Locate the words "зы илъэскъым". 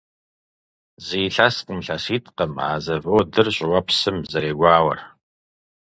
1.05-1.79